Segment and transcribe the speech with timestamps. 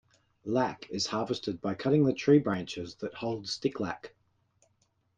[0.45, 4.15] Lac is harvested by cutting the tree branches that hold sticklac.